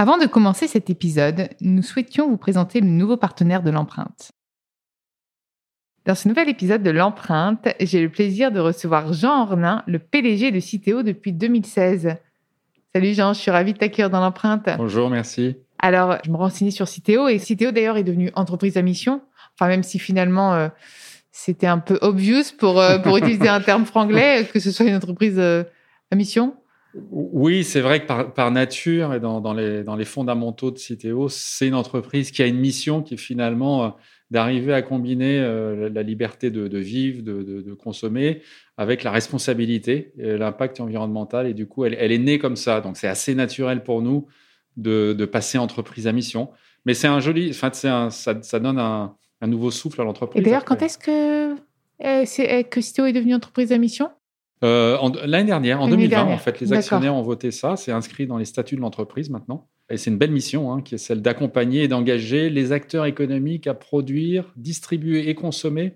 [0.00, 4.32] Avant de commencer cet épisode, nous souhaitions vous présenter le nouveau partenaire de l'empreinte.
[6.06, 10.52] Dans ce nouvel épisode de l'empreinte, j'ai le plaisir de recevoir Jean Ornin, le PDG
[10.52, 12.16] de Citeo depuis 2016.
[12.94, 14.70] Salut Jean, je suis ravie de t'accueillir dans l'empreinte.
[14.78, 15.58] Bonjour, merci.
[15.78, 19.20] Alors, je me renseignais sur Citeo et Citeo d'ailleurs est devenu entreprise à mission.
[19.54, 20.68] Enfin, même si finalement euh,
[21.30, 24.96] c'était un peu obvious pour, euh, pour utiliser un terme franglais, que ce soit une
[24.96, 25.64] entreprise euh,
[26.10, 26.54] à mission.
[26.94, 31.68] Oui, c'est vrai que par, nature et dans, les, dans, les, fondamentaux de Citeo, c'est
[31.68, 33.88] une entreprise qui a une mission qui est finalement euh,
[34.30, 38.42] d'arriver à combiner euh, la liberté de, vivre, de, consommer,
[38.76, 41.46] avec la responsabilité, l'impact environnemental.
[41.46, 42.80] Et du coup, elle, est née comme ça.
[42.80, 44.26] Donc, c'est assez naturel pour nous
[44.76, 46.50] de, passer entreprise à mission.
[46.86, 49.14] Mais c'est un joli, enfin, ça, ça, donne un,
[49.46, 50.40] nouveau souffle à l'entreprise.
[50.40, 51.54] Et d'ailleurs, quand est-ce que,
[52.04, 54.10] euh, que Citeo est devenue entreprise à mission?
[54.64, 57.76] Euh, L'année dernière, en 2020, en fait, les actionnaires ont voté ça.
[57.76, 59.68] C'est inscrit dans les statuts de l'entreprise maintenant.
[59.90, 63.66] Et c'est une belle mission, hein, qui est celle d'accompagner et d'engager les acteurs économiques
[63.66, 65.94] à produire, distribuer et consommer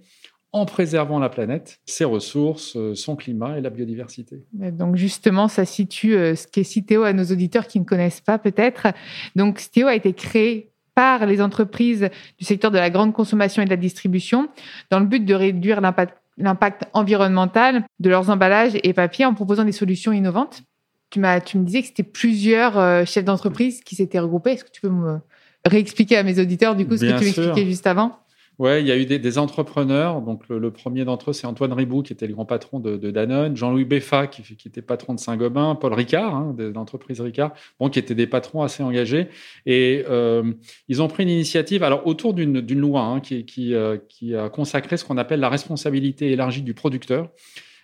[0.54, 4.44] en préservant la planète, ses ressources, euh, son climat et la biodiversité.
[4.52, 8.38] Donc justement, ça situe euh, ce qu'est Citeo à nos auditeurs qui ne connaissent pas
[8.38, 8.86] peut-être.
[9.34, 13.64] Donc Citeo a été créé par les entreprises du secteur de la grande consommation et
[13.64, 14.48] de la distribution
[14.90, 19.64] dans le but de réduire l'impact l'impact environnemental de leurs emballages et papiers en proposant
[19.64, 20.62] des solutions innovantes.
[21.10, 24.52] Tu, m'as, tu me disais que c'était plusieurs euh, chefs d'entreprise qui s'étaient regroupés.
[24.52, 25.18] Est-ce que tu peux me
[25.64, 28.18] réexpliquer à mes auditeurs du coup ce que tu m'expliquais juste avant?
[28.58, 30.20] Oui, il y a eu des, entrepreneurs.
[30.20, 33.56] Donc, le, premier d'entre eux, c'est Antoine Ribou, qui était le grand patron de, Danone,
[33.56, 37.98] Jean-Louis Beffa, qui, était patron de Saint-Gobain, Paul Ricard, hein, de l'entreprise Ricard, bon, qui
[37.98, 39.28] étaient des patrons assez engagés.
[39.66, 40.52] Et euh,
[40.88, 44.96] ils ont pris une initiative, alors autour d'une loi hein, qui, euh, qui, a consacré
[44.96, 47.30] ce qu'on appelle la responsabilité élargie du producteur,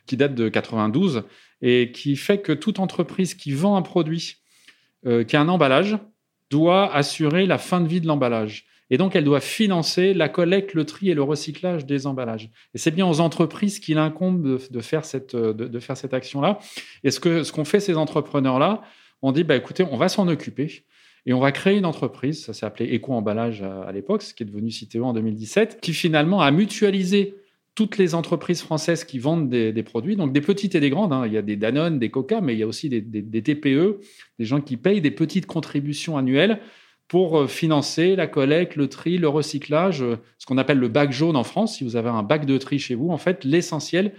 [0.07, 1.25] qui date de 92,
[1.63, 4.37] et qui fait que toute entreprise qui vend un produit
[5.07, 5.99] euh, qui a un emballage
[6.51, 8.67] doit assurer la fin de vie de l'emballage.
[8.91, 12.51] Et donc, elle doit financer la collecte, le tri et le recyclage des emballages.
[12.75, 16.59] Et c'est bien aux entreprises qu'il incombe de, faire cette, de, faire cette action-là.
[17.05, 18.83] Et ce qu'ont ce fait ces entrepreneurs-là,
[19.23, 20.85] on dit, bah, écoutez, on va s'en occuper.
[21.27, 24.47] Et on va créer une entreprise, ça s'est appelé Eco-Emballage à, l'époque, ce qui est
[24.47, 27.35] devenu Citeo en 2017, qui finalement a mutualisé
[27.75, 31.13] toutes les entreprises françaises qui vendent des, produits, donc des petites et des grandes.
[31.13, 31.25] Hein.
[31.27, 34.01] Il y a des Danone, des Coca, mais il y a aussi des, des, TPE,
[34.39, 36.61] des gens qui payent des petites contributions annuelles
[37.11, 41.11] pour euh, financer la collecte, le tri, le recyclage, euh, ce qu'on appelle le bac
[41.11, 41.77] jaune en France.
[41.77, 44.13] Si vous avez un bac de tri chez vous, en fait, l'essentiel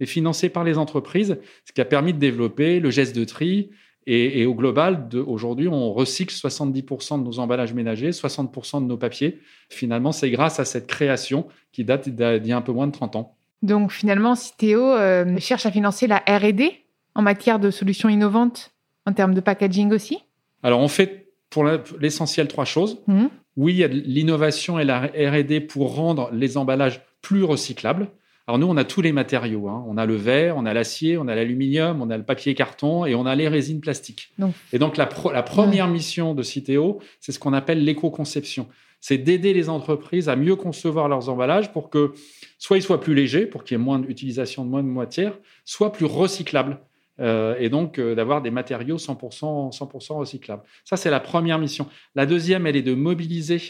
[0.00, 1.36] est financé par les entreprises,
[1.66, 3.70] ce qui a permis de développer le geste de tri.
[4.10, 9.38] Et, au global, aujourd'hui, on recycle 70% de nos emballages ménagers, 60% de nos papiers.
[9.68, 12.92] Finalement, c'est grâce à cette création qui date d'il y a un peu moins de
[12.92, 13.36] 30 ans.
[13.60, 16.72] Donc finalement, Citeo euh, cherche à financer la R&D
[17.14, 18.70] en matière de solutions innovantes
[19.04, 20.20] en termes de packaging aussi?
[20.62, 21.64] Alors on fait pour
[22.00, 22.98] l'essentiel trois choses.
[23.06, 23.26] Mmh.
[23.56, 28.08] Oui, il y a l'innovation et la R&D pour rendre les emballages plus recyclables.
[28.46, 29.68] Alors nous, on a tous les matériaux.
[29.68, 29.84] Hein.
[29.86, 33.04] On a le verre, on a l'acier, on a l'aluminium, on a le papier carton
[33.04, 34.32] et on a les résines plastiques.
[34.72, 38.66] Et donc la, première mission de Citeo, c'est ce qu'on appelle l'éco-conception.
[39.00, 42.14] C'est d'aider les entreprises à mieux concevoir leurs emballages pour que
[42.58, 45.38] soit ils soient plus légers, pour qu'il y ait moins d'utilisation de moins de matière,
[45.66, 46.78] soit plus recyclables.
[47.20, 50.62] Euh, et donc euh, d'avoir des matériaux 100%, 100 recyclables.
[50.84, 51.88] Ça, c'est la première mission.
[52.14, 53.60] La deuxième, elle est de mobiliser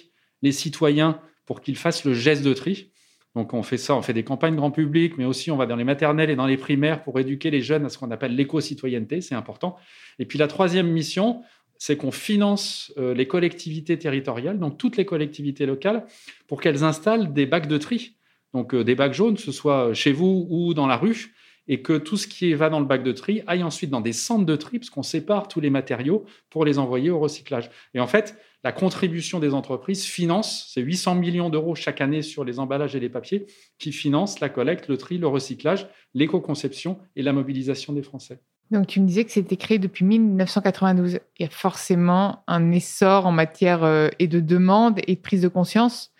[0.42, 2.90] les citoyens pour qu'ils fassent le geste de tri.
[3.34, 5.76] Donc on fait ça, on fait des campagnes grand public, mais aussi on va dans
[5.76, 9.20] les maternelles et dans les primaires pour éduquer les jeunes à ce qu'on appelle l'éco-citoyenneté,
[9.20, 9.76] c'est important.
[10.18, 11.42] Et puis la troisième mission,
[11.78, 16.04] c'est qu'on finance euh, les collectivités territoriales, donc toutes les collectivités locales,
[16.48, 18.16] pour qu'elles installent des bacs de tri,
[18.54, 21.34] donc des bacs jaunes, que ce soit chez vous ou dans la rue,
[21.68, 24.12] et que tout ce qui va dans le bac de tri aille ensuite dans des
[24.12, 27.70] centres de tri, parce qu'on sépare tous les matériaux pour les envoyer au recyclage.
[27.94, 32.44] Et en fait, la contribution des entreprises finance, c'est 800 millions d'euros chaque année sur
[32.44, 33.46] les emballages et les papiers,
[33.78, 38.40] qui financent la collecte, le tri, le recyclage, l'éco-conception et la mobilisation des Français.
[38.70, 41.20] Donc, tu me disais que c'était créé depuis 1992.
[41.38, 45.40] Il y a forcément un essor en matière euh, et de demande et de prise
[45.40, 46.12] de conscience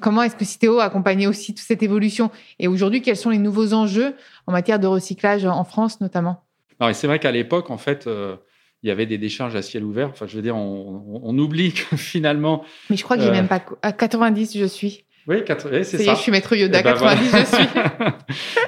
[0.00, 2.30] comment est-ce que Citeo a accompagné aussi toute cette évolution?
[2.58, 4.14] Et aujourd'hui, quels sont les nouveaux enjeux
[4.46, 6.44] en matière de recyclage en France notamment?
[6.92, 8.36] C'est vrai qu'à l'époque, en fait, euh,
[8.82, 10.10] il y avait des décharges à ciel ouvert.
[10.10, 12.64] Enfin, je veux dire, on, oublie que finalement.
[12.90, 15.04] Mais je crois que j'ai même pas à 90, je suis.
[15.26, 16.14] Oui, c'est ça.
[16.14, 16.82] je suis maître Yoda.
[16.82, 17.66] 90, eh ben je suis.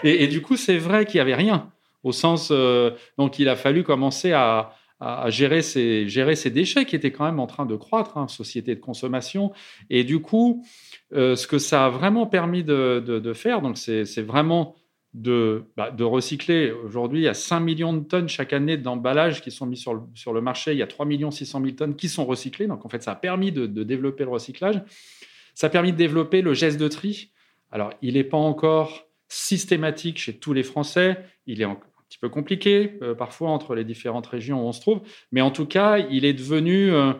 [0.23, 1.70] et, du coup, c'est vrai qu'il y avait rien.
[2.02, 2.50] Au sens,
[3.19, 7.46] donc, il a fallu commencer à, à, gérer, ces, déchets qui étaient quand même en
[7.46, 9.52] train de croître, hein, société de consommation.
[9.90, 10.64] Et du coup,
[11.12, 14.75] euh, ce que ça a vraiment permis de, faire, donc c'est vraiment
[15.12, 16.72] de, bah, de recycler.
[16.72, 19.94] Aujourd'hui, il y a 5 millions de tonnes chaque année d'emballages qui sont mis sur
[19.94, 20.72] le, marché.
[20.72, 22.66] Il y a 3 600 000 tonnes qui sont recyclées.
[22.66, 24.82] Donc, en fait, ça a permis de, de développer le recyclage.
[25.54, 27.32] Ça a permis de développer le geste de tri.
[27.70, 31.19] Alors, il n'est pas encore systématique chez tous les Français.
[31.46, 34.81] Il est en, petit peu compliqué euh, parfois entre les différentes régions où on se
[34.81, 35.00] trouve,
[35.32, 37.12] mais en tout cas, il est devenu euh,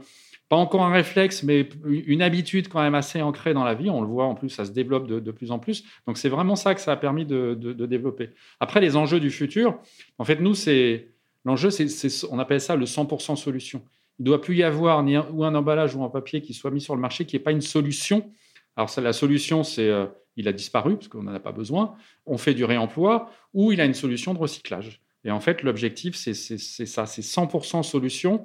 [0.49, 3.91] pas encore un réflexe, mais une habitude quand même assez ancrée dans la vie.
[3.91, 5.85] On le voit en plus, ça se développe de, plus en plus.
[6.07, 7.55] Donc c'est vraiment ça que ça a permis de,
[7.87, 8.31] développer.
[8.61, 9.79] Après, les enjeux du futur,
[10.19, 11.09] en fait, nous, c'est
[11.45, 11.89] l'enjeu, c'est,
[12.31, 13.83] on appelle ça le 100% solution.
[14.19, 16.55] Il ne doit plus y avoir ni un, ou un emballage ou un papier qui
[16.55, 18.31] soit mis sur le marché qui n'est pas une solution.
[18.77, 20.07] Alors la solution, c'est euh,
[20.37, 21.95] il a disparu parce qu'on n'en a pas besoin,
[22.27, 25.01] on fait du réemploi, ou il a une solution de recyclage.
[25.25, 28.45] Et en fait, l'objectif, c'est ça, c'est 100% solution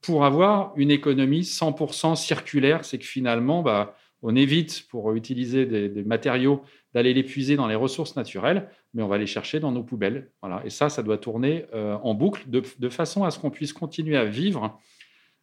[0.00, 2.84] pour avoir une économie 100% circulaire.
[2.84, 6.62] C'est que finalement, bah, on évite, pour utiliser des, matériaux,
[6.94, 10.30] d'aller les puiser dans les ressources naturelles, mais on va les chercher dans nos poubelles.
[10.40, 10.62] Voilà.
[10.64, 14.16] Et ça, ça doit tourner euh, en boucle de, façon à ce qu'on puisse continuer
[14.16, 14.80] à vivre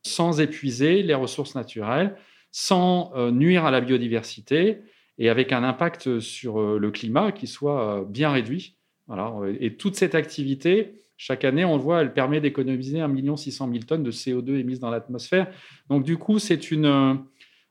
[0.05, 2.15] sans épuiser les ressources naturelles,
[2.51, 4.81] sans euh, nuire à la biodiversité,
[5.17, 8.75] et avec un impact sur euh, le climat qui soit euh, bien réduit.
[9.07, 9.33] Voilà.
[9.59, 13.83] Et toute cette activité, chaque année, on le voit, elle permet d'économiser 1 600 000
[13.83, 15.51] tonnes de CO2 émises dans l'atmosphère.
[15.89, 17.13] Donc, du coup, c'est une, euh,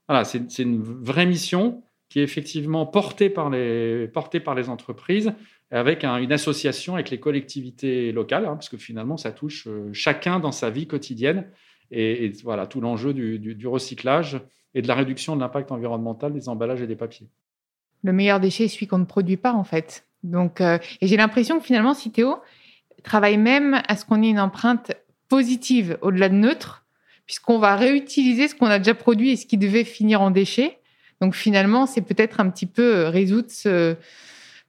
[0.08, 0.24] voilà,
[0.58, 5.32] une vraie mission qui est effectivement portée par les, portée par les entreprises
[5.70, 10.52] avec une association avec les collectivités locales, hein, parce que finalement, ça touche chacun dans
[10.52, 11.46] sa vie quotidienne.
[11.90, 14.38] Et, voilà, tout l'enjeu du recyclage
[14.74, 17.28] et de la réduction de l'impact environnemental des emballages et des papiers.
[18.02, 20.06] Le meilleur déchet est celui qu'on ne produit pas, en fait.
[20.22, 22.36] Donc, euh, et j'ai l'impression que finalement, Citeo
[23.02, 24.92] travaille même à ce qu'on ait une empreinte
[25.28, 26.84] positive au-delà de neutre,
[27.26, 30.78] puisqu'on va réutiliser ce qu'on a déjà produit et ce qui devait finir en déchets.
[31.20, 33.96] Donc finalement, c'est peut-être un petit peu euh, résoudre ce,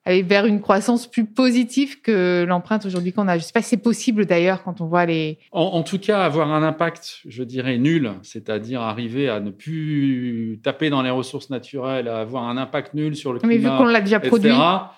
[0.05, 3.37] vers une croissance plus positive que l'empreinte aujourd'hui qu'on a.
[3.37, 5.37] Je ne sais pas si c'est possible d'ailleurs quand on voit les...
[5.51, 10.89] En, tout cas, avoir un impact, je dirais, nul, c'est-à-dire arriver à ne plus taper
[10.89, 13.85] dans les ressources naturelles, à avoir un impact nul sur le climat, Mais vu qu'on
[13.85, 14.51] l'a déjà produit,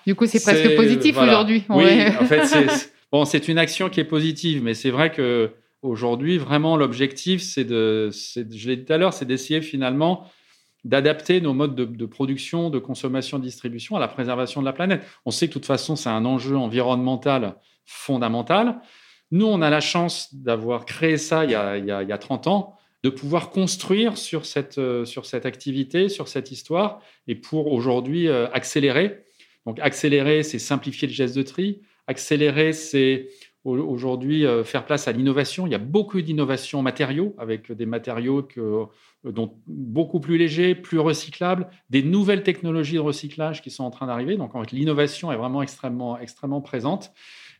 [0.06, 1.64] du coup c'est presque positif aujourd'hui.
[1.68, 1.84] Oui,
[2.20, 5.50] en fait, c'est bon, c'est une action qui est positive, mais c'est vrai que
[5.82, 10.26] aujourd'hui, vraiment, l'objectif, c'est de, je l'ai dit tout à l'heure, c'est d'essayer finalement
[10.84, 15.02] d'adapter nos modes de, production, de consommation, de distribution à la préservation de la planète.
[15.24, 18.80] On sait que de toute façon, c'est un enjeu environnemental fondamental.
[19.30, 22.46] Nous, on a la chance d'avoir créé ça il y, a, il, y a, 30
[22.46, 27.72] ans, de pouvoir construire sur cette, euh, sur cette activité, sur cette histoire, et pour
[27.72, 29.24] aujourd'hui euh, accélérer.
[29.66, 31.80] Donc accélérer, c'est simplifier le geste de tri.
[32.06, 33.28] Accélérer, c'est
[33.66, 35.66] aujourd'hui euh, faire place à l'innovation.
[35.66, 40.74] Il y a beaucoup d'innovations matériaux, avec des matériaux que euh, donc beaucoup plus léger,
[40.74, 44.36] plus recyclable, des nouvelles technologies de recyclage qui sont en train d'arriver.
[44.36, 47.12] Donc en fait, l'innovation est vraiment extrêmement, extrêmement présente.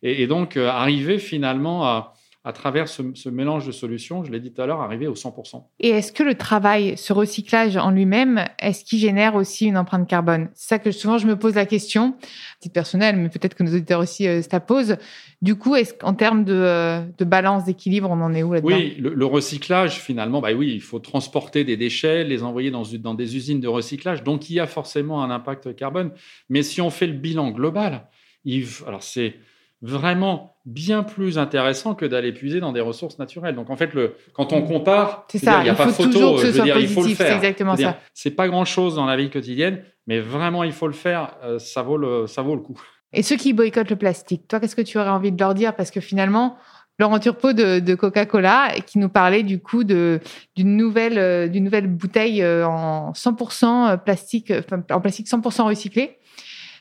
[0.03, 2.15] Et, donc euh, arriver finalement à,
[2.47, 5.65] à travers ce, mélange de solutions, je l'ai dit tout à l'heure, arriver au 100%.
[5.81, 10.09] Et est-ce que le travail, ce recyclage en lui-même, est-ce qu'il génère aussi une empreinte
[10.09, 10.49] carbone?
[10.55, 12.15] C'est ça que souvent je me pose la question,
[12.61, 14.97] titre personnel, mais peut-être que nos auditeurs aussi euh, se la posent.
[15.43, 18.77] Du coup, est-ce qu'en termes de, de balance, d'équilibre, on en est où là-dedans?
[18.77, 23.15] Oui, le, recyclage, finalement, bah oui, il faut transporter des déchets, les envoyer dans, dans
[23.15, 24.23] des usines de recyclage.
[24.23, 26.13] Donc, il y a forcément un impact carbone.
[26.49, 28.07] Mais si on fait le bilan global,
[28.45, 29.35] il, alors c'est
[29.83, 33.55] vraiment bien plus intéressant que d'aller puiser dans des ressources naturelles.
[33.55, 36.79] Donc en fait, le, quand on compare, il n'y a pas photo, je veux dire,
[36.79, 37.29] il faut le faire.
[37.29, 37.99] C'est exactement ça.
[38.15, 41.83] C'est pas grand-chose dans la vie quotidienne, mais vraiment il faut le faire, euh, ça,
[41.83, 42.81] vaut le, ça vaut le coup.
[43.13, 45.75] Et ceux qui boycottent le plastique, toi, qu'est-ce que tu aurais envie de leur dire?
[45.77, 46.57] Parce que finalement,
[46.99, 50.21] Laurent Turpot de, de Coca-Cola, qui nous parlait du coup d'une
[50.57, 54.53] nouvelle, euh, d'une nouvelle bouteille euh, en 100% plastique,
[54.91, 56.19] en plastique 100% recyclé.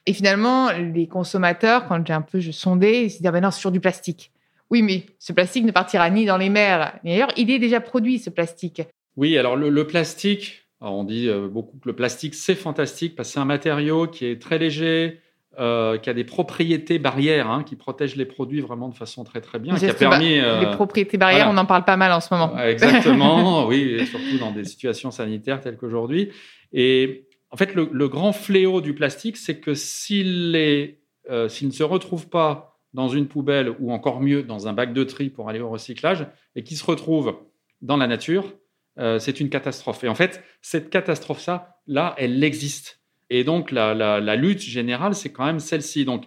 [0.06, 3.52] Et finalement, les consommateurs, quand j'ai un peu sondé, ils se disent ah ben non,
[3.52, 4.32] c'est sur du plastique.
[4.70, 7.30] Oui, mais ce plastique ne partira ni dans les mers ni ailleurs.
[7.38, 8.82] Il est déjà produit, ce plastique.
[9.18, 13.34] Oui, alors le, plastique, on dit euh, beaucoup que le plastique, c'est fantastique parce que
[13.34, 15.22] c'est un matériau qui est très léger,
[15.58, 19.40] euh, qui a des propriétés barrières, hein, qui protègent les produits vraiment de façon très
[19.40, 19.76] très bien.
[19.76, 22.60] Qui a permis, euh, les propriétés barrières, on en parle pas mal en ce moment.
[22.60, 26.32] Exactement, oui, surtout dans des situations sanitaires telles qu'aujourd'hui.
[26.74, 27.25] Et
[27.56, 32.82] en fait, le, grand fléau du plastique, c'est que s'il euh, ne se retrouve pas
[32.94, 36.28] dans une poubelle ou encore mieux dans un bac de tri pour aller au recyclage
[36.58, 37.38] et qui se retrouvent
[37.82, 38.54] dans la nature,
[39.00, 40.04] euh, c'est une catastrophe.
[40.04, 43.00] Et en fait, cette catastrophe-là, là, elle existe.
[43.30, 46.04] Et donc, la, lutte générale, c'est quand même celle-ci.
[46.04, 46.26] Donc,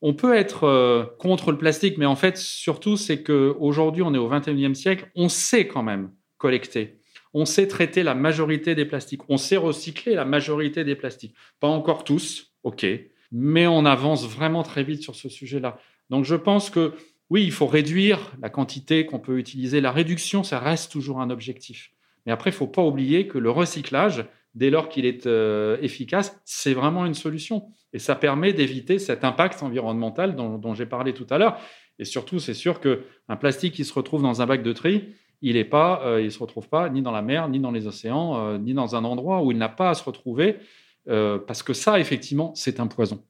[0.00, 4.18] on peut être euh, contre le plastique, mais en fait, surtout, c'est qu'aujourd'hui, on est
[4.18, 7.00] au 21e siècle, on sait quand même collecter.
[7.34, 9.22] On sait traiter la majorité des plastiques.
[9.28, 11.34] On sait recycler la majorité des plastiques.
[11.60, 12.86] Pas encore tous, OK,
[13.32, 15.78] mais on avance vraiment très vite sur ce sujet-là.
[16.10, 16.94] Donc, je pense que
[17.30, 19.80] oui, il faut réduire la quantité qu'on peut utiliser.
[19.80, 21.90] La réduction, ça reste toujours un objectif.
[22.26, 24.24] Mais après, il ne faut pas oublier que le recyclage,
[24.54, 27.66] dès lors qu'il est euh, efficace, c'est vraiment une solution.
[27.92, 31.58] Et ça permet d'éviter cet impact environnemental dont, j'ai parlé tout à l'heure.
[31.98, 35.14] Et surtout, c'est sûr qu'un plastique qui se retrouve dans un bac de tri,
[35.48, 38.36] il ne pas, euh, se retrouve pas ni dans la mer, ni dans les océans,
[38.36, 40.58] euh, ni dans un endroit où il n'a pas à se retrouver,
[41.06, 43.22] parce que ça, effectivement, c'est un poison.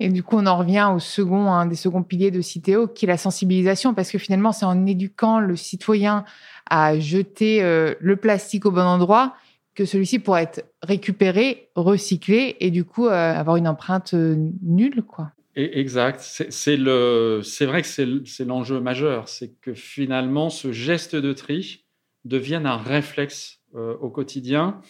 [0.00, 3.04] Et du coup, on en revient au second, un des seconds piliers de Citeo, qui
[3.04, 6.24] est la sensibilisation, parce que finalement, c'est en éduquant le citoyen
[6.68, 9.34] à jeter euh, le plastique au bon endroit
[9.74, 15.02] que celui-ci pourra être récupéré, recyclé et du coup euh, avoir une empreinte euh, nulle,
[15.02, 15.30] quoi.
[15.56, 16.20] Exact.
[16.20, 21.84] C'est le, c'est vrai que c'est l'enjeu majeur, c'est que finalement, ce geste de tri
[22.24, 24.80] devienne un réflexe au quotidien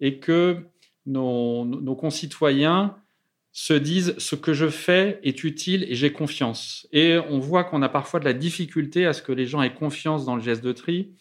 [0.00, 0.58] et que
[1.06, 2.96] nos, nos concitoyens
[3.54, 6.88] se disent ce que je fais est utile et j'ai confiance.
[6.92, 9.72] Et on voit qu'on a parfois de la difficulté à ce que les gens aient
[9.72, 11.12] confiance dans le geste de tri.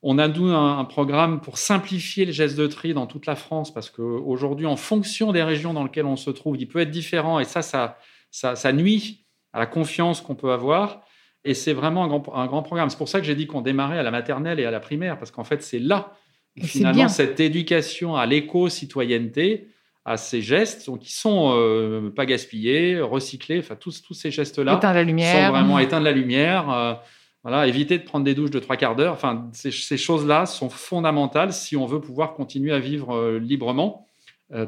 [0.00, 3.74] On a nous un, programme pour simplifier le geste de tri dans toute la France
[3.74, 7.40] parce qu'aujourd'hui, en fonction des régions dans lesquelles on se trouve, il peut être différent
[7.40, 7.98] et ça, ça,
[8.34, 11.02] ça, nuit à la confiance qu'on peut avoir.
[11.44, 12.90] Et c'est vraiment un grand, un grand programme.
[12.90, 15.18] C'est pour ça que j'ai dit qu'on démarrait à la maternelle et à la primaire
[15.18, 16.12] parce qu'en fait, c'est là
[16.60, 19.68] finalement cette éducation à l'éco-citoyenneté
[20.04, 24.96] à ces gestes qui sont euh, pas gaspillés, recyclés, enfin tous, tous ces gestes-là éteindre
[24.96, 25.46] la lumière.
[25.46, 26.70] sont vraiment éteindre la lumière.
[26.70, 26.94] Euh,
[27.42, 29.14] voilà, éviter de prendre des douches de trois quarts d'heure.
[29.14, 34.06] Enfin, ces, ces choses-là sont fondamentales si on veut pouvoir continuer à vivre euh, librement,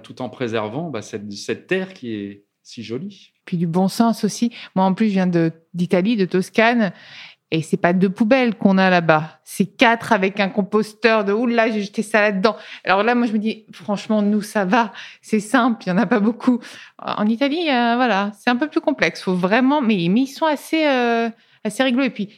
[0.02, 3.32] tout en préservant bah, cette, cette terre qui est si jolie.
[3.47, 4.53] Puis du bon sens aussi.
[4.75, 5.26] Moi, en plus, je viens
[5.73, 6.93] d'Italie, de, Toscane,
[7.53, 11.71] et c'est pas deux poubelles qu'on a là-bas, c'est quatre avec un composteur de oula,
[11.71, 12.57] j'ai jeté ça là-dedans.
[12.85, 15.99] Alors là, moi je me dis franchement, nous ça va, c'est simple, il y en
[15.99, 16.59] a pas beaucoup.
[16.99, 19.23] En Italie, euh, voilà, c'est un peu plus complexe.
[19.23, 21.31] Faut vraiment, mais ils sont assez euh,
[21.62, 22.07] assez rigolos.
[22.07, 22.31] Et puis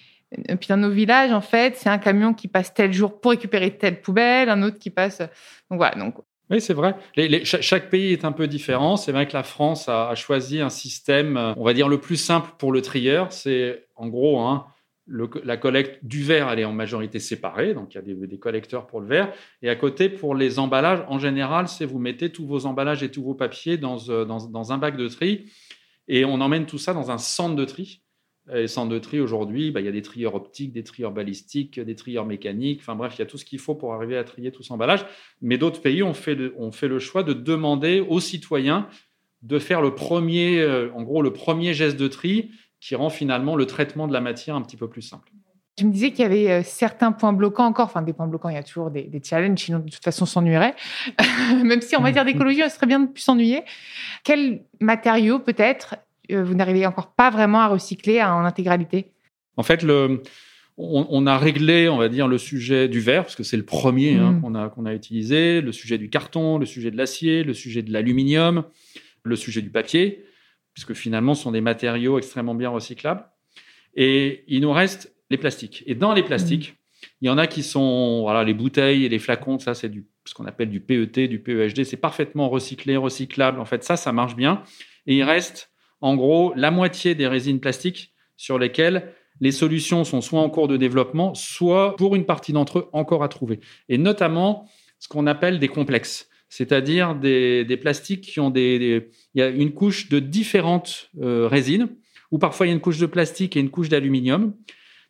[0.46, 3.30] et puis dans nos villages, en fait, c'est un camion qui passe tel jour pour
[3.30, 5.20] récupérer telle poubelle, un autre qui passe.
[5.70, 5.94] Donc voilà.
[5.94, 6.16] Donc
[6.50, 6.94] oui, c'est vrai.
[7.44, 8.96] Chaque, pays est un peu différent.
[8.96, 12.50] C'est vrai que la France a, choisi un système, on va dire, le plus simple
[12.58, 13.32] pour le trieur.
[13.32, 14.66] C'est en gros, hein,
[15.44, 18.86] la collecte du verre, elle est en majorité séparée, donc il y a des, collecteurs
[18.86, 19.32] pour le verre.
[19.62, 23.10] Et à côté, pour les emballages, en général, c'est vous mettez tous vos emballages et
[23.10, 25.46] tous vos papiers dans, euh, dans, un bac de tri
[26.08, 28.02] et on emmène tout ça dans un centre de tri.
[28.54, 31.78] Et centre de tri, aujourd'hui, bah, il y a des trieurs optiques, des trieurs balistiques,
[31.78, 34.24] des trieurs mécaniques, enfin bref, il y a tout ce qu'il faut pour arriver à
[34.24, 35.04] trier tout cet emballage.
[35.42, 38.88] Mais d'autres pays ont fait, ont fait le choix de demander aux citoyens
[39.42, 42.50] de faire le premier, euh, en gros, le premier geste de tri
[42.80, 45.30] qui rend finalement le traitement de la matière un petit peu plus simple.
[45.78, 48.48] Je me disais qu'il y avait euh, certains points bloquants encore, enfin des points bloquants,
[48.48, 50.74] il y a toujours des, challenges, sinon de toute façon on s'ennuierait.
[51.64, 53.62] Même si en matière d'écologie, on serait bien de plus s'ennuyer.
[54.24, 55.96] Quels matériaux peut-être
[56.30, 59.12] vous n'arrivez encore pas vraiment à recycler en intégralité
[59.56, 60.22] En fait, le,
[60.76, 64.16] on, a réglé, on va dire, le sujet du verre, parce que c'est le premier
[64.16, 64.40] hein, mm.
[64.40, 67.82] qu'on a, qu'on a utilisé, le sujet du carton, le sujet de l'acier, le sujet
[67.82, 68.64] de l'aluminium,
[69.22, 70.24] le sujet du papier
[70.78, 73.24] puisque finalement, ce sont des matériaux extrêmement bien recyclables.
[73.96, 75.82] Et il nous reste les plastiques.
[75.88, 76.76] Et dans les plastiques,
[77.20, 80.06] il y en a qui sont, voilà, les bouteilles et les flacons, ça, c'est du,
[80.24, 81.82] ce qu'on appelle du PET, du PEHD.
[81.82, 83.58] C'est parfaitement recyclé, recyclable.
[83.58, 84.62] En fait, ça, ça marche bien.
[85.08, 90.20] Et il reste, en gros, la moitié des résines plastiques sur lesquelles les solutions sont
[90.20, 93.60] soit en cours de développement, soit pour une partie d'entre eux encore à trouver.
[93.88, 99.42] Et notamment, ce qu'on appelle des complexes c'est-à-dire des, plastiques qui ont des, Il y
[99.42, 101.88] a une couche de différentes euh, résines,
[102.30, 104.54] ou parfois il y a une couche de plastique et une couche d'aluminium.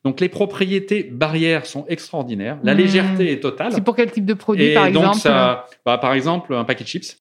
[0.04, 2.78] Donc les propriétés barrières sont extraordinaires, la mmh.
[2.78, 3.72] légèreté est totale.
[3.72, 5.16] C'est pour quel type de produit, par exemple?
[5.16, 7.18] ça, bah, Par exemple, un paquet de chips.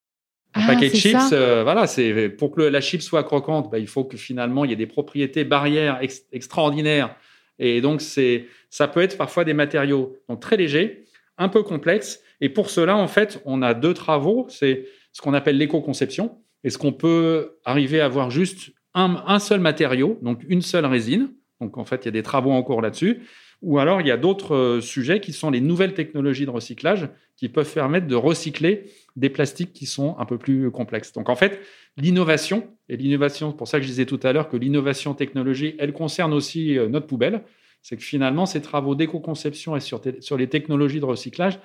[0.54, 3.80] Un ah, paquet de chips, euh, voilà, c'est pour que la chip soit croquante, bah,
[3.80, 6.00] il faut que finalement il y ait des propriétés barrières
[6.32, 7.16] extraordinaires.
[7.60, 11.06] Et donc c'est, ça peut être parfois des matériaux donc très légers,
[11.38, 14.46] un peu complexes, et pour cela, en fait, on a deux travaux.
[14.50, 16.38] C'est ce qu'on appelle l'éco-conception.
[16.64, 21.30] Est-ce qu'on peut arriver à avoir juste un, seul matériau, donc une seule résine
[21.62, 23.22] Donc, en fait, il y a des travaux en cours là-dessus.
[23.62, 27.10] Ou alors, il y a d'autres euh, sujets qui sont les nouvelles technologies de recyclage
[27.36, 28.86] qui peuvent permettre de recycler
[29.16, 31.14] des plastiques qui sont un peu plus complexes.
[31.14, 31.60] Donc, en fait,
[31.98, 32.68] l'innovation.
[32.90, 35.94] Et l'innovation, c'est pour ça que je disais tout à l'heure que l'innovation technologique, elle
[35.94, 37.44] concerne aussi euh, notre poubelle.
[37.82, 41.60] C'est que finalement, ces travaux d'éco-conception et sur, sur les technologies de recyclage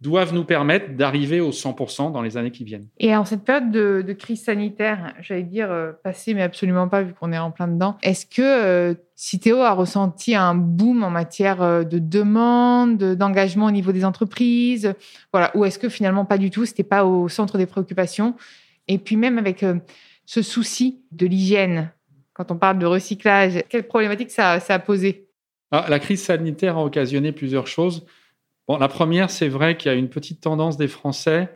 [0.00, 2.86] doivent nous permettre d'arriver au 100% dans les années qui viennent.
[2.98, 7.14] Et en cette période de, crise sanitaire, j'allais dire euh, passée, mais absolument pas vu
[7.14, 11.62] qu'on est en plein dedans, est-ce que euh, Citeo a ressenti un boom en matière
[11.62, 14.94] euh, de demande, d'engagement au niveau des entreprises
[15.32, 18.34] voilà, Ou est-ce que finalement pas du tout, c'était pas au centre des préoccupations?
[18.88, 19.64] Et puis même avec
[20.26, 21.90] ce souci de l'hygiène,
[22.34, 25.28] quand on parle de recyclage, quelle problématique ça, ça a posé?
[25.70, 28.04] Ah, La crise sanitaire a occasionné plusieurs choses.
[28.68, 31.50] Bon, la première, c'est vrai qu'il y a une petite tendance des Français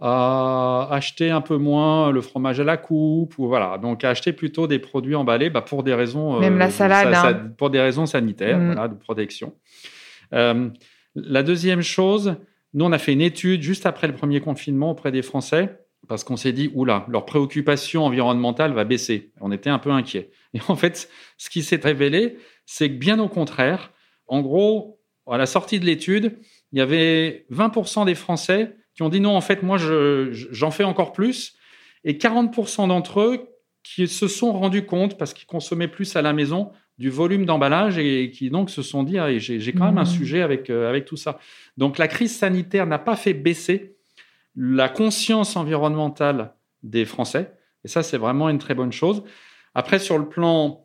[0.00, 4.32] à acheter un peu moins le fromage à la coupe, ou voilà, donc à acheter
[4.32, 6.40] plutôt des produits emballés bah, pour des raisons.
[6.40, 7.14] Même la euh, salade.
[7.14, 7.52] Hein.
[7.56, 8.66] pour des raisons sanitaires, mm.
[8.66, 9.54] voilà, de protection.
[10.32, 10.68] Euh,
[11.14, 12.36] la deuxième chose,
[12.72, 15.78] nous, on a fait une étude juste après le premier confinement auprès des Français
[16.08, 19.32] parce qu'on s'est dit, oula, leur préoccupation environnementale va baisser.
[19.40, 20.30] On était un peu inquiets.
[20.54, 23.92] Et en fait, ce qui s'est révélé, c'est que bien au contraire,
[24.26, 26.38] en gros, à la sortie de l'étude,
[26.72, 30.84] il y avait 20% des Français qui ont dit non, en fait, moi, j'en fais
[30.84, 31.56] encore plus.
[32.04, 33.48] Et 40% d'entre eux
[33.82, 37.98] qui se sont rendus compte, parce qu'ils consommaient plus à la maison, du volume d'emballage
[37.98, 40.06] et qui donc se sont dit, ah, j'ai quand même un mmh.
[40.06, 41.38] sujet avec, euh, avec tout ça.
[41.76, 43.96] Donc la crise sanitaire n'a pas fait baisser
[44.54, 46.54] la conscience environnementale
[46.84, 47.52] des Français.
[47.84, 49.24] Et ça, c'est vraiment une très bonne chose.
[49.74, 50.83] Après, sur le plan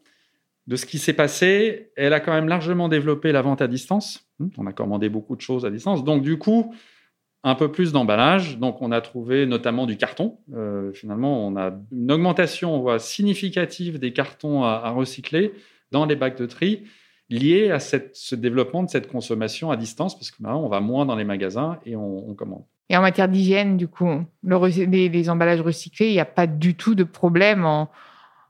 [0.70, 4.30] de ce qui s'est passé, elle a quand même largement développé la vente à distance.
[4.56, 6.04] On a commandé beaucoup de choses à distance.
[6.04, 6.76] Donc, du coup,
[7.44, 8.60] un peu plus d'emballage.
[8.60, 10.38] Donc, on a trouvé notamment du carton.
[10.54, 15.54] Euh, finalement, on a une augmentation on significative des cartons à, recycler
[15.92, 16.84] dans les bacs de tri
[17.32, 21.08] liés à ce développement de cette consommation à distance, parce que maintenant, on va moins
[21.08, 22.64] dans les magasins et on, commande.
[22.90, 24.08] Et en matière d'hygiène, du coup,
[24.44, 27.90] les, emballages recyclés, il n'y a pas du tout de problème en,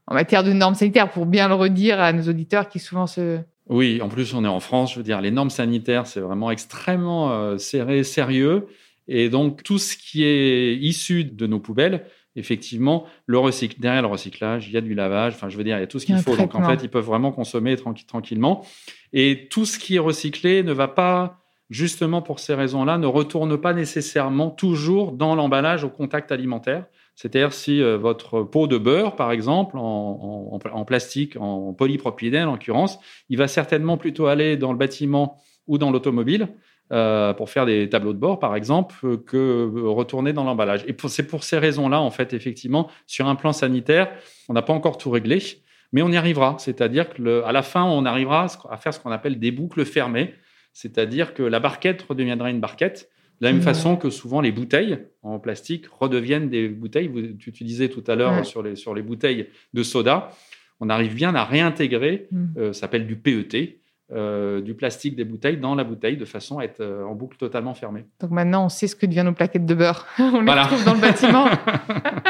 [0.09, 3.39] en matière de normes sanitaires, pour bien le redire à nos auditeurs qui souvent se,
[3.69, 4.93] oui, en plus, on est en France.
[4.93, 8.67] Je veux dire, les normes sanitaires, c'est vraiment extrêmement euh, serré, sérieux.
[9.07, 14.07] Et donc, tout ce qui est issu de nos poubelles, effectivement, le recycle, derrière le
[14.07, 15.33] recyclage, il y a du lavage.
[15.35, 16.35] Enfin, je veux dire, il y a tout ce qu'il faut.
[16.35, 18.65] Donc, en fait, ils peuvent vraiment consommer tranquillement.
[19.13, 21.37] Et tout ce qui est recyclé ne va pas,
[21.69, 26.85] justement pour ces raisons-là, ne retourne pas nécessairement toujours dans l'emballage au contact alimentaire.
[27.19, 32.97] C'est-à-dire si euh, votre pot de beurre, par exemple, en, plastique, en polypropylène en l'occurrence,
[33.27, 36.47] il va certainement plutôt aller dans le bâtiment ou dans l'automobile
[36.93, 40.85] euh, pour faire des tableaux de bord, par exemple, que retourner dans l'emballage.
[40.87, 44.09] Et c'est pour ces raisons-là, en fait, effectivement, sur un plan sanitaire,
[44.47, 45.43] on n'a pas encore tout réglé,
[45.91, 46.55] mais on y arrivera.
[46.57, 50.35] C'est-à-dire qu'à la fin, on arrivera à faire ce qu'on appelle des boucles fermées,
[50.71, 53.09] c'est-à-dire que la barquette redeviendra une barquette
[53.41, 57.37] de la même façon que souvent les bouteilles en plastique redeviennent des bouteilles.
[57.37, 60.31] tu, tu disais tout à l'heure sur, les, sur les bouteilles de soda,
[60.79, 62.45] on arrive bien à réintégrer, mm.
[62.57, 63.79] euh, ça s'appelle du PET,
[64.11, 67.37] euh, du plastique des bouteilles dans la bouteille de façon à être euh, en boucle
[67.37, 68.05] totalement fermée.
[68.19, 70.07] Donc maintenant, on sait ce que deviennent nos plaquettes de beurre.
[70.19, 71.45] on les retrouve dans le bâtiment.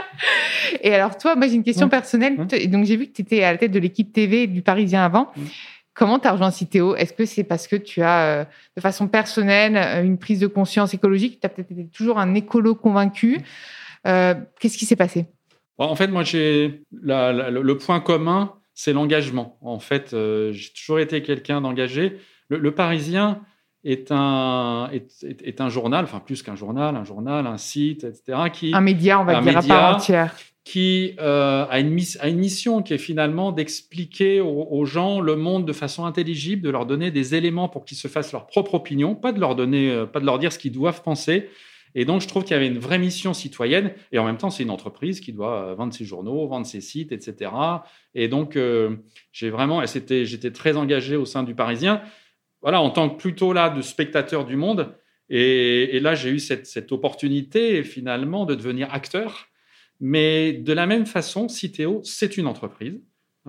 [0.81, 2.35] Et alors toi, moi j'ai une question personnelle.
[2.67, 5.31] Donc j'ai vu que tu étais à la tête de l'équipe TV du Parisien avant.
[5.99, 8.45] Comment tu as rejoint Citeo Est-ce que c'est parce que tu as, euh,
[8.77, 11.41] de façon personnelle, euh, une prise de conscience écologique?
[11.41, 13.41] Tu as peut-être été toujours un écolo convaincu.
[14.07, 15.25] Euh, qu'est-ce qui s'est passé?
[15.77, 19.57] En fait, moi, j'ai le point commun, c'est l'engagement.
[19.61, 22.17] En fait, j'ai toujours été quelqu'un d'engagé.
[22.47, 23.41] Le, Parisien
[23.83, 28.49] est un, est, un journal, enfin plus qu'un journal, un journal, un site, etc.
[28.53, 32.93] Qui, un média, on va dire, à part entière qui euh, a, une mission qui
[32.93, 37.69] est finalement d'expliquer aux, gens le monde de façon intelligible, de leur donner des éléments
[37.69, 40.37] pour qu'ils se fassent leur propre opinion, pas de leur donner, euh, pas de leur
[40.37, 41.49] dire ce qu'ils doivent penser.
[41.95, 43.93] Et donc, je trouve qu'il y avait une vraie mission citoyenne.
[44.11, 46.81] Et en même temps, c'est une entreprise qui doit euh, vendre ses journaux, vendre ses
[46.81, 47.51] sites, etc.
[48.13, 48.57] Et donc,
[49.31, 52.03] j'ai vraiment, j'étais très engagé au sein du Parisien.
[52.61, 54.93] Voilà, en tant que plutôt là de spectateur du monde.
[55.29, 59.48] Et, là, j'ai eu cette opportunité finalement de devenir acteur
[59.99, 62.99] mais de la même façon, Citeo, c'est une entreprise.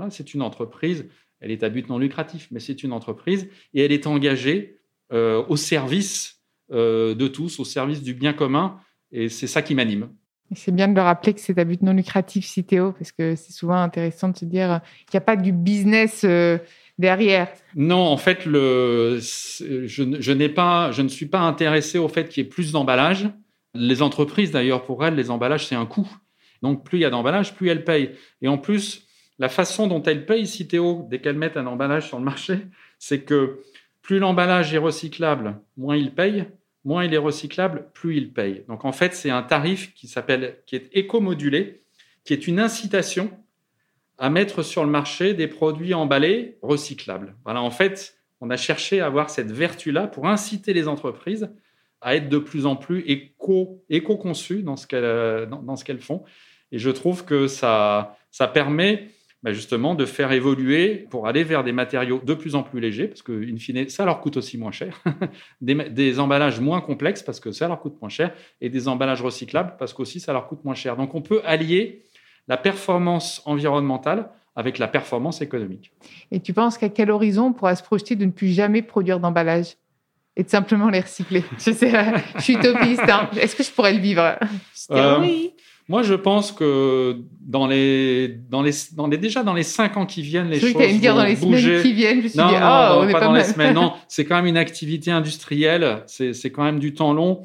[0.09, 1.07] C'est une entreprise,
[1.41, 4.79] elle est à but non lucratif, mais c'est une entreprise et elle est engagée
[5.13, 6.41] euh, au service
[6.73, 8.79] euh, de tous, au service du bien commun.
[9.13, 10.09] Et c'est ça qui m'anime.
[10.55, 13.53] C'est bien de le rappeler que c'est à but non lucratif, Citeo, parce que c'est
[13.53, 16.59] souvent intéressant de se dire qu'il n'y a pas du business euh,
[16.99, 17.49] derrière.
[17.77, 22.43] Non, en fait, le, je, je, pas, je ne suis pas intéressé au fait qu'il
[22.43, 23.29] y ait plus d'emballage.
[23.75, 26.09] Les entreprises, d'ailleurs, pour elles, les emballages, c'est un coût.
[26.63, 28.11] Donc, plus il y a d'emballage, plus elle paye.
[28.43, 29.07] Et en plus,
[29.39, 32.59] la façon dont elle paye Citeo, dès qu'elle met un emballage sur le marché,
[32.99, 33.61] c'est que
[34.03, 36.47] plus l'emballage est recyclable, moins il paye,
[36.85, 38.65] moins il est recyclable, plus il paye.
[38.69, 41.83] Donc, en fait, c'est un tarif qui s'appelle, qui est éco-modulé,
[42.25, 43.31] qui est une incitation
[44.19, 47.35] à mettre sur le marché des produits emballés recyclables.
[47.45, 51.51] Voilà, en fait, on a cherché à avoir cette vertu-là pour inciter les entreprises
[52.03, 56.25] à être de plus en plus éco, éco-conçues dans, ce qu'elles font.
[56.73, 59.09] Et je trouve que ça, ça permet
[59.43, 63.09] bah, justement de faire évoluer pour aller vers des matériaux de plus en plus légers,
[63.09, 65.03] parce que in fine, ça leur coûte aussi moins cher,
[65.61, 69.23] des, des, emballages moins complexes, parce que ça leur coûte moins cher, et des emballages
[69.23, 70.97] recyclables, parce qu'aussi ça leur coûte moins cher.
[70.97, 72.03] Donc on peut allier
[72.49, 75.93] la performance environnementale avec la performance économique.
[76.31, 79.21] Et tu penses qu'à quel horizon on pourra se projeter de ne plus jamais produire
[79.21, 79.77] d'emballage
[80.37, 81.45] et de simplement les recycler?
[81.59, 81.93] Je sais,
[82.37, 83.09] je suis utopiste.
[83.09, 83.31] Hein.
[83.41, 84.37] Est-ce que je pourrais le vivre?
[84.91, 85.53] Euh, Oui.
[85.91, 90.07] Moi, je pense que dans les, dans les, dans les, déjà dans les cinq ans
[90.07, 92.23] qui viennent, les choses vont dire dans les semaines qui viennent.
[92.23, 93.41] Je suis non, dit, non, oh, on pas, est pas dans mal.
[93.41, 93.75] les semaines.
[93.75, 96.05] Non, c'est quand même une activité industrielle.
[96.07, 97.43] C'est quand même du temps long.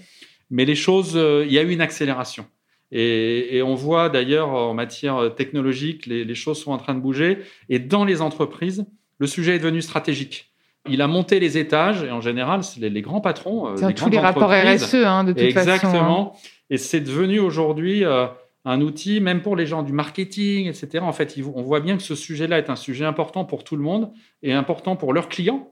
[0.51, 2.45] Mais les choses, euh, il y a eu une accélération.
[2.91, 7.39] Et, on voit d'ailleurs en matière technologique, les, choses sont en train de bouger.
[7.67, 8.85] Et dans les entreprises,
[9.17, 10.51] le sujet est devenu stratégique.
[10.87, 13.75] Il a monté les étages, et en général, c'est les, grands patrons.
[13.75, 15.79] Euh, tous les rapports RSE, hein, de toute Exactement.
[15.79, 15.87] façon.
[15.87, 16.33] Exactement.
[16.35, 16.39] Hein.
[16.69, 18.27] Et c'est devenu aujourd'hui euh,
[18.63, 20.99] un outil, même pour les gens du marketing, etc.
[20.99, 23.83] En fait, on voit bien que ce sujet-là est un sujet important pour tout le
[23.83, 25.71] monde et important pour leurs clients.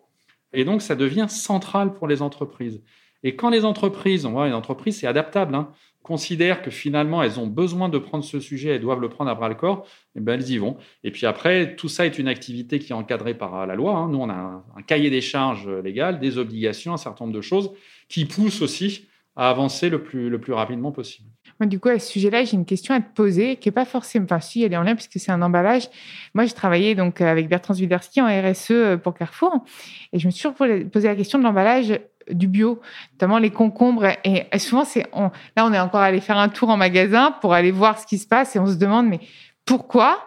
[0.54, 2.82] Et donc, ça devient central pour les entreprises.
[3.24, 5.56] Et quand les entreprises, on voit une entreprise, c'est adaptable.
[5.56, 5.72] Hein
[6.04, 9.36] considèrent que finalement elles ont besoin de prendre ce sujet, elles doivent le prendre à
[9.36, 10.78] bras le corps, et eh ben elles y vont.
[11.04, 13.96] Et puis après, tout ça est une activité qui est encadrée par la loi.
[13.96, 14.10] Hein.
[14.10, 17.72] Nous, on a un, cahier des charges légal, des obligations, un certain nombre de choses
[18.10, 21.30] qui poussent aussi à avancer le plus, rapidement possible.
[21.62, 24.26] du coup, à ce sujet-là, j'ai une question à te poser, qui n'est pas forcément,
[24.26, 25.90] enfin, si, elle est en lien puisque c'est un emballage.
[26.34, 29.64] Moi, j'ai travaillé donc avec Bertrand Zwiderski en RSE pour Carrefour,
[30.12, 30.58] et je me suis toujours
[30.92, 32.82] posé la question de l'emballage du bio,
[33.14, 34.08] notamment les concombres.
[34.24, 37.72] Et, souvent, c'est là, on est encore allé faire un tour en magasin pour aller
[37.72, 39.20] voir ce qui se passe et on se demande, mais
[39.66, 40.20] pourquoi?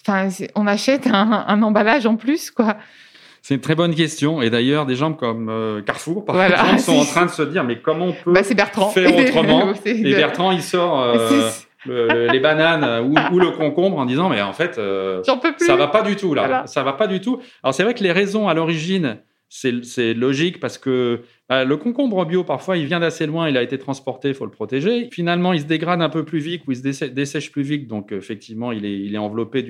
[0.00, 2.76] Enfin, on achète un, emballage en plus, quoi
[3.42, 4.40] c'est une très bonne question.
[4.40, 7.64] Et d'ailleurs, des gens comme euh, Carrefour, par exemple, sont en train de se dire,
[7.64, 13.38] mais comment on peut bah, faire autrement Et Bertrand, il sort euh, les bananes ou,
[13.40, 15.22] le concombre en disant, mais en fait, euh,
[15.58, 16.62] ça va pas du tout là.
[16.66, 17.40] Ça va pas du tout.
[17.64, 19.18] Alors c'est vrai que les raisons à l'origine
[19.54, 23.62] c'est logique parce que bah, le concombre bio, parfois, il vient d'assez loin, il a
[23.62, 25.10] été transporté, il faut le protéger.
[25.12, 28.12] Finalement, il se dégrade un peu plus vite ou il se dessèche plus vite, donc
[28.12, 29.62] effectivement, il est, il est enveloppé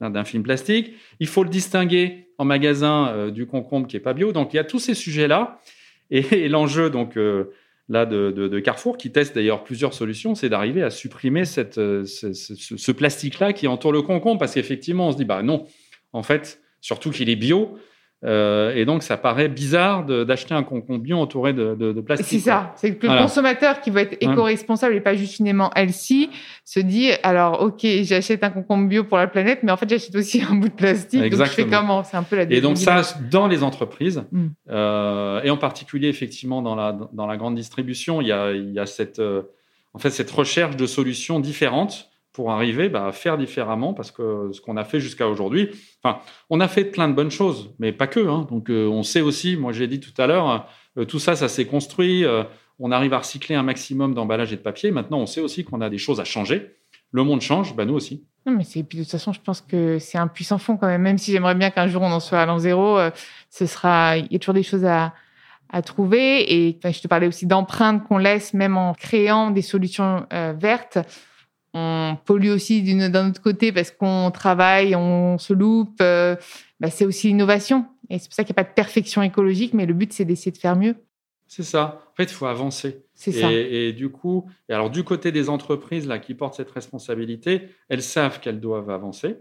[0.00, 0.92] d'un film plastique.
[1.20, 4.32] Il faut le distinguer en magasin euh, du concombre qui est pas bio.
[4.32, 5.60] Donc, il y a tous ces sujets-là.
[6.10, 7.52] Et, l'enjeu, donc, euh,
[7.88, 12.32] là, de, Carrefour, qui teste d'ailleurs plusieurs solutions, c'est d'arriver à supprimer cette, euh, ce,
[12.32, 14.38] ce plastique-là qui entoure le concombre.
[14.38, 15.66] Parce qu'effectivement, on se dit, bah non,
[16.12, 17.78] en fait, surtout qu'il est bio,
[18.22, 22.28] euh, et donc, ça paraît bizarre d'acheter un concombre bio entouré de, de, de plastique.
[22.28, 22.72] C'est ça.
[22.76, 26.28] C'est que le consommateur qui veut être éco-responsable et pas juste finalement healthy
[26.64, 30.14] se dit alors, ok, j'achète un concombre bio pour la planète, mais en fait, j'achète
[30.14, 31.22] aussi un bout de plastique.
[31.22, 31.38] Exactement.
[31.38, 32.04] Donc, je fais comment?
[32.04, 32.42] C'est un peu la.
[32.42, 34.46] Et donc ça, dans les entreprises mm.
[34.70, 38.72] euh, et en particulier effectivement dans la dans la grande distribution, il y a il
[38.72, 39.42] y a cette euh,
[39.94, 42.09] en fait cette recherche de solutions différentes
[42.40, 45.68] pour arriver bah, à faire différemment parce que ce qu'on a fait jusqu'à aujourd'hui,
[46.02, 48.26] enfin, on a fait plein de bonnes choses, mais pas que.
[48.26, 48.46] Hein.
[48.50, 51.48] Donc, euh, on sait aussi, moi j'ai dit tout à l'heure, euh, tout ça, ça
[51.48, 52.24] s'est construit.
[52.24, 52.44] Euh,
[52.78, 54.90] on arrive à recycler un maximum d'emballage et de papier.
[54.90, 56.76] Maintenant, on sait aussi qu'on a des choses à changer.
[57.12, 58.24] Le monde change, bah, nous aussi.
[58.46, 61.02] Mais c'est, puis de toute façon, je pense que c'est un puissant fond quand même.
[61.02, 62.96] Même si j'aimerais bien qu'un jour on en soit à l'an zéro,
[63.50, 65.12] ce sera, il y a toujours des choses à,
[65.68, 66.68] à trouver.
[66.68, 70.24] Et je te parlais aussi d'empreintes qu'on laisse, même en créant des solutions
[70.58, 71.00] vertes
[71.74, 75.98] on pollue aussi d'un autre côté parce qu'on travaille, on se loupe.
[76.00, 76.36] Euh,
[76.80, 77.86] bah, c'est aussi l'innovation.
[78.08, 80.24] Et c'est pour ça qu'il n'y a pas de perfection écologique, mais le but, c'est
[80.24, 80.96] d'essayer de faire mieux.
[81.46, 82.02] C'est ça.
[82.12, 83.04] En fait, il faut avancer.
[83.14, 83.52] C'est ça.
[83.52, 88.02] Et du coup, et alors du côté des entreprises là qui portent cette responsabilité, elles
[88.02, 89.36] savent qu'elles doivent avancer.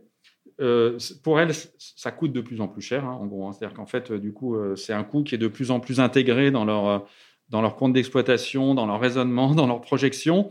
[0.60, 3.48] Euh, pour elles, ça coûte de plus en plus cher, hein, en gros.
[3.48, 3.54] Hein.
[3.54, 6.00] C'est-à-dire qu'en fait, du coup, euh, c'est un coût qui est de plus en plus
[6.00, 7.08] intégré dans leur
[7.50, 10.50] dans leur compte d'exploitation, dans leur raisonnement, dans leur projection.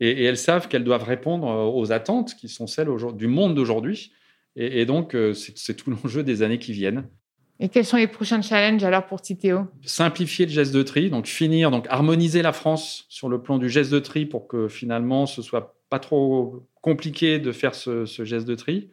[0.00, 4.12] Et, elles savent qu'elles doivent répondre euh, aux attentes qui sont celles du monde d'aujourd'hui.
[4.56, 7.04] Et, donc, euh, c'est tout l'enjeu des années qui viennent.
[7.60, 9.66] Et quels sont les prochains challenges alors pour Titéo?
[9.82, 13.68] Simplifier le geste de tri, donc finir, donc harmoniser la France sur le plan du
[13.68, 18.24] geste de tri pour que finalement ce soit pas trop compliqué de faire ce, ce
[18.24, 18.90] geste de tri.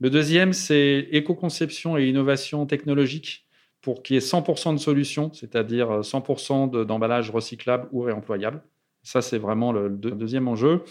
[0.00, 3.46] Le deuxième, c'est éco-conception et innovation technologique
[3.82, 8.62] pour qu'il y ait 100% de solutions, c'est-à-dire 100% d'emballage recyclable ou réemployable.
[9.02, 10.84] Ça, c'est vraiment le, deuxième enjeu.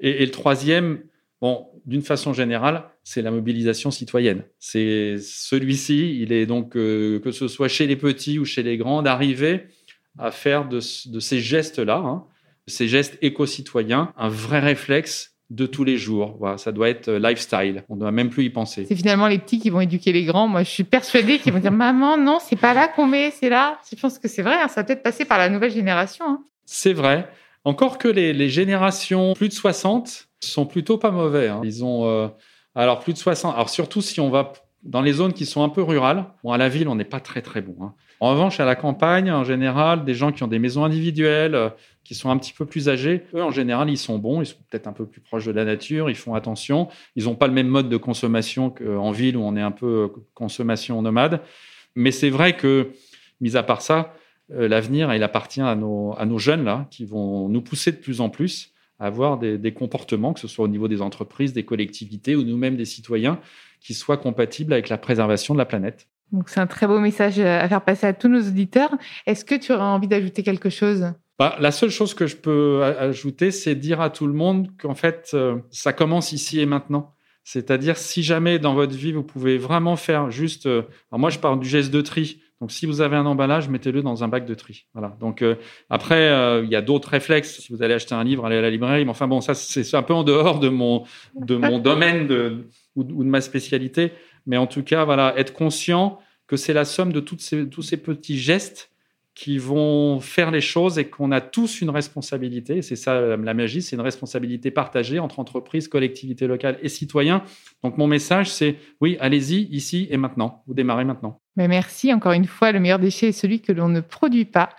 [0.00, 1.04] Et, le troisième,
[1.40, 4.42] bon, d'une façon générale, c'est la mobilisation citoyenne.
[4.58, 8.76] C'est celui-ci, il est donc, euh, que ce soit chez les petits ou chez les
[8.76, 9.68] grands, d'arriver
[10.18, 12.24] à faire de, ces gestes-là, hein,
[12.66, 16.36] ces gestes éco-citoyens, un vrai réflexe de tous les jours.
[16.38, 17.84] Voilà, ça doit être lifestyle.
[17.88, 18.84] On ne doit même plus y penser.
[18.88, 20.48] C'est finalement les petits qui vont éduquer les grands.
[20.48, 23.48] Moi, je suis persuadée qu'ils vont dire Maman, non, c'est pas là qu'on met, c'est
[23.48, 23.78] là.
[23.90, 26.24] Je pense que c'est vrai, hein, ça va peut-être passer par la nouvelle génération.
[26.26, 26.42] Hein.
[26.64, 27.28] C'est vrai.
[27.64, 31.48] Encore que les, générations plus de 60 sont plutôt pas mauvais.
[31.48, 31.60] Hein.
[31.64, 32.06] Ils ont.
[32.06, 32.28] Euh,
[32.74, 33.54] alors, plus de 60.
[33.54, 36.26] Alors, surtout si on va dans les zones qui sont un peu rurales.
[36.42, 37.92] Bon, à la ville, on n'est pas très, très bon.
[38.20, 41.68] En revanche, à la campagne, en général, des gens qui ont des maisons individuelles, euh,
[42.04, 44.58] qui sont un petit peu plus âgés, eux, en général, ils sont bons, ils sont
[44.70, 47.52] peut-être un peu plus proches de la nature, ils font attention, ils n'ont pas le
[47.52, 51.40] même mode de consommation qu'en ville où on est un peu euh, consommation nomade.
[51.94, 52.90] Mais c'est vrai que,
[53.40, 54.14] mis à part ça,
[54.52, 58.28] euh, l'avenir, il appartient à nos, jeunes, là, qui vont nous pousser de plus en
[58.28, 62.44] plus à avoir des comportements, que ce soit au niveau des entreprises, des collectivités ou
[62.44, 63.40] nous-mêmes des citoyens,
[63.80, 66.06] qui soient compatibles avec la préservation de la planète.
[66.32, 68.90] Donc c'est un très beau message à faire passer à tous nos auditeurs.
[69.26, 71.12] Est-ce que tu aurais envie d'ajouter quelque chose?
[71.38, 74.94] Bah, La seule chose que je peux ajouter, c'est dire à tout le monde qu'en
[74.94, 77.12] fait, euh, ça commence ici et maintenant.
[77.42, 80.66] C'est-à-dire, si jamais dans votre vie, vous pouvez vraiment faire juste...
[80.66, 82.40] Euh, alors moi, je parle du geste de tri.
[82.60, 84.86] Donc, si vous avez un emballage, mettez-le dans un bac de tri.
[84.94, 85.16] Voilà.
[85.20, 85.56] Donc, euh,
[85.90, 87.60] après, il y a d'autres réflexes.
[87.60, 89.04] Si vous allez acheter un livre, allez à la librairie.
[89.04, 92.68] Mais enfin, bon, ça, c'est un peu en dehors de mon, de mon domaine de,
[92.94, 94.12] ou, de ma spécialité.
[94.46, 98.38] Mais en tout cas, voilà, être conscient que c'est la somme de tous ces petits
[98.38, 98.90] gestes
[99.34, 102.82] qui vont faire les choses et qu'on a tous une responsabilité.
[102.82, 107.42] C'est ça la magie, c'est une responsabilité partagée entre entreprises, collectivités locales et citoyens.
[107.82, 110.62] Donc mon message, c'est oui, allez-y ici et maintenant.
[110.66, 111.40] Vous démarrez maintenant.
[111.56, 112.72] Mais merci encore une fois.
[112.72, 114.70] Le meilleur déchet est celui que l'on ne produit pas.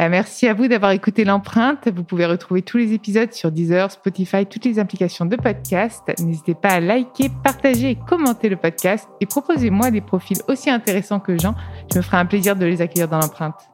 [0.00, 1.88] Euh, merci à vous d'avoir écouté l'empreinte.
[1.88, 6.02] Vous pouvez retrouver tous les épisodes sur Deezer, Spotify, toutes les applications de podcast.
[6.18, 11.20] N'hésitez pas à liker, partager et commenter le podcast et proposez-moi des profils aussi intéressants
[11.20, 11.54] que Jean.
[11.92, 13.70] Je me ferai un plaisir de les accueillir dans l'empreinte.